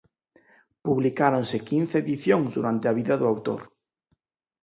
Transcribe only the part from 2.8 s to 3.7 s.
a vida do autor.